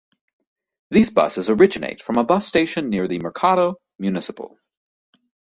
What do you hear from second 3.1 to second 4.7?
Mercado Municipal.